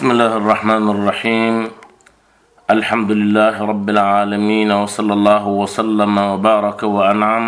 [0.00, 1.54] بسم الله الرحمن الرحيم.
[2.72, 7.46] الحمد لله رب العالمين وصلى الله وسلم وبارك وأنعم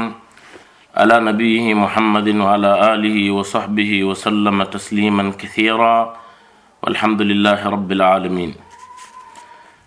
[0.93, 5.96] على نبيه محمد وعلى آله وصحبه وسلم تسليما كثيرا.
[6.85, 8.53] والحمد لله رب العالمين.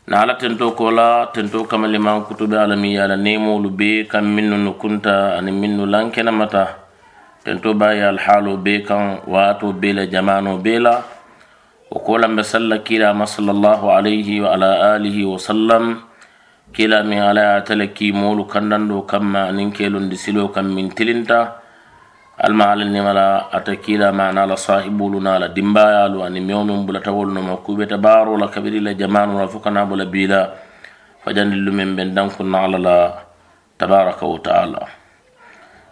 [0.09, 5.05] نعلى تنتو كولا تنتو كما لما كتب عالمي على نيمو لبي كم منو نكنت
[5.37, 6.65] أن منو لانكنا متى.
[7.45, 8.81] تنتو بايا الحال بي
[9.29, 11.13] واتو بيلا جمانو بيلا.
[11.91, 15.83] وقولا بسلا كلا ما صلى الله عليه وعلى آله وسلم
[16.75, 21.41] كلا من على تلكي مولو كندندو كما ننكيلو دسلو كم من تلنتا
[22.35, 29.29] المعال النملا أتكيلا معنا لصاحبو لنا لدنبايا لو أن يوم بلتول نمكوبة بارو لكبير لجمان
[29.29, 30.41] ورفقنا بلا بيلا
[31.23, 33.13] فجن من بندن كنا على الله
[33.79, 34.83] تبارك وتعالى.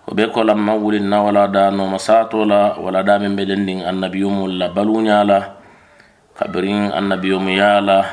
[0.07, 5.62] وبيكو لما ولنا ولا دانو مساتو لا ولا دامن بدندين النبي يوم لا بلونيا لا
[6.33, 8.05] kabirin annabiyomu yaala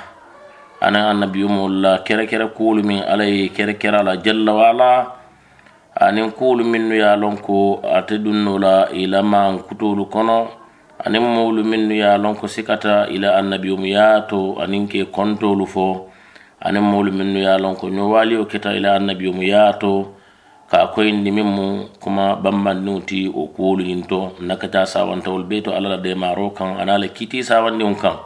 [0.80, 5.06] anin annabiyomu la kere kere kulu min ala ye kere a la jalla wala
[5.96, 10.48] anin kulu minnu ye a lon ko ate dunno la ila ilaman kutolu kono
[11.04, 16.10] anin mowolu minnu ye a lon ko sikata ila annabiyomu yato anin ke kontolu fo
[16.60, 20.19] anin mowolu minnu ye a lon ko ñowaaliyo keta ila annabiyomu yaato.
[20.70, 21.66] Ka koyindi min mu
[21.98, 26.70] kuma bambandiŋo ti wo kuwolu ñiŋ to nakata sawantawolu bee to alla la demaro kaŋ
[26.78, 28.16] ana la kiti sawandiŋo kaŋ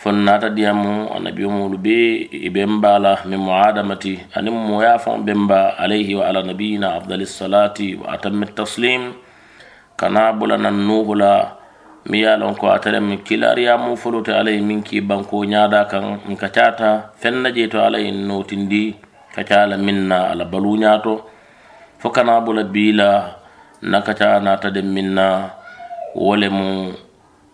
[0.00, 5.18] fon naata diyamu annabiyo molu bee i ben la min mu adamati aniŋ moya faŋo
[5.26, 9.02] ben ba alayhi wa ala nabiyina afdali salati wa atami taslim.
[9.98, 10.70] Kana bula la
[12.10, 15.90] mi ye lon ko atele mi kilariyamu folo te alla ye miŋ ki banko ñaada
[15.90, 17.34] kaŋ nka cata feŋ
[17.70, 18.10] to alla ye
[19.34, 21.14] ka ca la miŋ na ala baluñato
[22.02, 23.42] fo kana bula bila
[23.82, 25.50] nakata nata den min na
[26.14, 26.94] wo le mu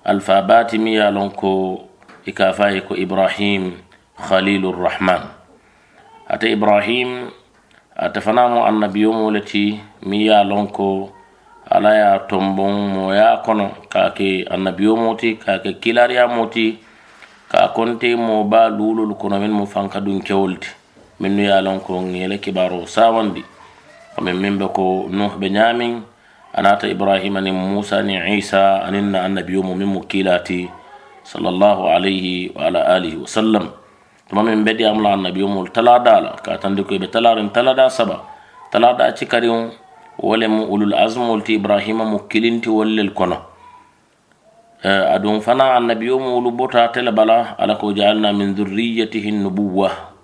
[0.05, 1.85] alfabati mi ye lon ko
[2.25, 3.77] i ka fa ye ko ibrahim
[4.17, 5.23] khalilurrahman
[6.33, 7.29] ate ibrahim
[7.93, 9.77] ate fana mu annabiyomo le ti
[10.09, 11.13] mi ye lon ko
[11.69, 16.81] ala ye tombon moya kono ka ke annabiyomo ti ka ke kilariyamo ti
[17.53, 20.78] ka konte mo ba lulolu kono min mu fanka dun kewol ti
[21.21, 23.43] minnu ye lon ko ŋele kibaro sawandi
[24.15, 26.03] komin min be ko nuh be ñamin
[26.55, 30.71] anata ibrahima nin musa ni isa anin na annabiyomu min mu kilati
[31.27, 33.65] sallallahu alayhi wa ala alihi wa sallam
[34.31, 38.23] tuma min be diyamula annabiyomul talada la ka tandi ko be talarin talada saba
[38.71, 39.71] talada cikarin
[40.19, 43.39] wole mu ulul azmul ti ibrahima mu kilinti wollel kono
[44.87, 48.55] adun fana annabiyomu ulu bota tele bala ala ko jaalna min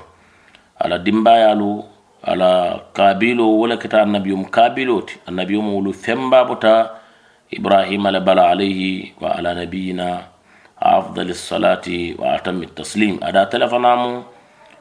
[0.79, 1.83] ala dimbayalu
[2.23, 6.89] ala kabilo wala kita annabiyum kabilo ti annabiyum wulu femba buta
[7.49, 10.21] ibrahima le bala alayhi wa ala nabiyina
[10.79, 14.23] afdali salati wa atami taslim ada telefanamu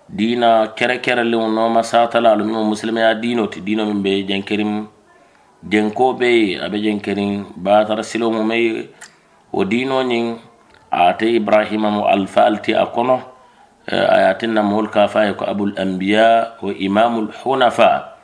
[0.09, 4.87] dina kere kere lew noma satala alu mimo muslimaya dino ti dino min be jenkerim
[5.65, 8.89] jenko be abe jenkerim batara silo mu may
[9.53, 10.50] wo dino nyin
[10.91, 13.23] ate ibrahima mo alfalti a kono
[13.91, 18.15] ayatinna mool ka faye ko abul anbiya wa imamul hunafa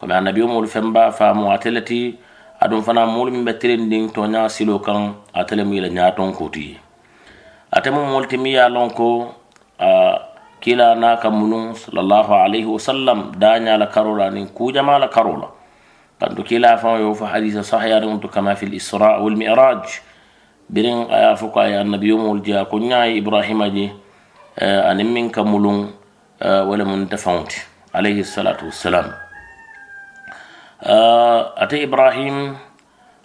[0.00, 2.18] komi annabi o moolu femba faamu ateleti
[2.60, 6.76] aɗum fana moolu min ɓe tirindin to ña silo kan atele mu yila ñaton kuti
[7.72, 9.34] ate mu mool timi ya lon ko
[10.60, 15.48] kila na ka munum sallallahu alayhi wa sallam dañala karola nin kujamala karola
[16.20, 19.84] kanto kila fan yo fo hadisa sahayani um to kama fi l isra wal miraj
[20.70, 23.90] birin aya fo ko ay annabi yomol jeya ko ñayi ibrahima je
[26.86, 27.60] mun ta faunti
[27.92, 29.12] alayhi salatu wassalam
[31.60, 32.56] ate ibrahim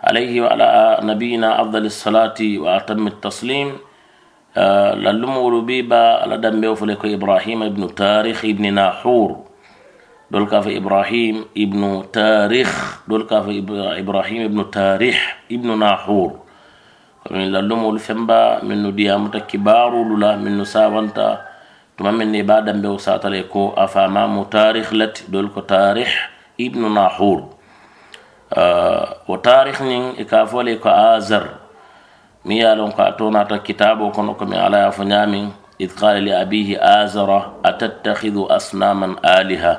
[0.01, 3.77] alayhi wa ala nabiyina afdal salati wa atammi taslim
[4.99, 9.47] lallumolu bi ba ala dambe fole ko ibrahim ibnu tarikh ibni nahur
[10.31, 13.51] dol ka fa ibrahim ibnu tarikh dol ka fa
[13.97, 16.40] ibrahim ibnu tarikh ibnu nahur
[17.27, 21.45] komin lallumolu femba min nu diyamuta kibarulu la min nu sawanta
[21.97, 26.09] tuma min ni ba dambe o satale ko a famamu tarikh lati dol ko tarikh
[26.57, 27.45] ibnu nahur
[29.27, 31.61] wo tarikh nin i ka fole ko azar
[32.45, 36.17] mi ye lon ko a tonata kitabo kono komi ala ya fo ñamin id qala
[36.19, 39.77] li abihi azara atattakhidhu asnaman aliha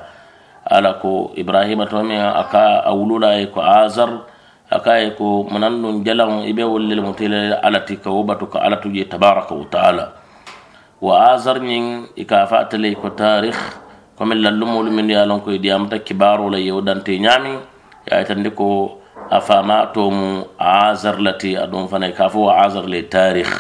[0.63, 4.31] ala ko ibrahima to min aka a wulula ye ko azar
[4.79, 9.53] akaye ko manan nun jalan ibe wollel mutele alati ka wobatu ka alatu je tabaraka
[9.55, 10.05] wa taala.
[11.03, 13.59] Wa azar nyin ikafa tele ko tarikh
[14.17, 17.59] comme lallumol min yalon ko diyamta kibaro la yewdante nyami
[18.07, 18.99] ya tande ko
[19.31, 23.51] afama to mu azar lati adon fane kafo wa azar le tarikh.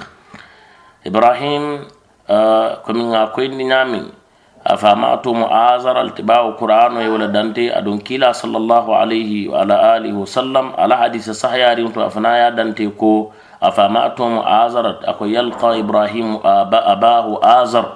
[1.05, 1.83] Ibrahim
[2.31, 4.22] eh, ko min ga ko nyami
[4.67, 11.31] أفاماتهم عازر التباع القرآن يولدنتي أدون كلا صلى الله عليه وعلى آله وسلم على حديث
[11.31, 13.31] صحيح ريمتو أفنايا دنتي كو
[13.63, 17.87] أفاماتهم عازرت أكو يلقى إبراهيم أباه آزر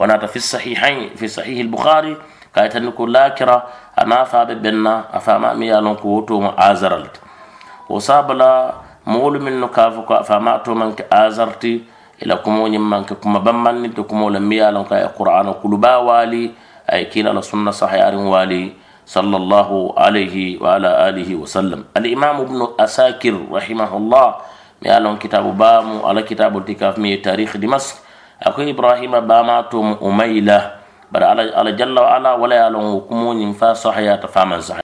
[0.00, 2.16] ونات في الصحيحين في صحيح البخاري
[2.54, 3.62] كايتن كو لاكرا
[3.98, 7.20] أنا فاب بنا أفاما ميالون كوتو آزرلت
[7.88, 8.72] وصابلا
[9.06, 11.06] مول من نكافو أفاماتو منك
[12.22, 16.50] آزرتي إلى كمو منك كما بمني تكمو لميالون كاي قرآن كلبا والي
[16.92, 18.72] أي كينا لسنة صحيح والي
[19.06, 24.26] صلى الله عليه وعلى آله وسلم الإمام ابن أساكر رحمه الله
[24.82, 28.02] mi ye lon kitabu baamu ala kitabu ti kaf mi ye tarikh dimask
[28.42, 33.30] ako ibrahima bama tum umayla bari ala, ala jalla wa ala wala ye lon kumo
[33.30, 34.81] ñin fa sahayata faman sahaya